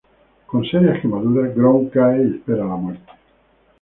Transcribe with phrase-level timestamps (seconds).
[0.49, 3.11] Con serias quemaduras, Grom cae y espera la muerte.